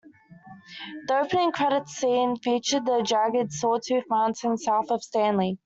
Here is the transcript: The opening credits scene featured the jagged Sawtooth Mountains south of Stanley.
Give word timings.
The 1.05 1.19
opening 1.19 1.51
credits 1.51 1.97
scene 1.97 2.35
featured 2.37 2.87
the 2.87 3.03
jagged 3.03 3.51
Sawtooth 3.53 4.05
Mountains 4.09 4.63
south 4.63 4.89
of 4.89 5.03
Stanley. 5.03 5.59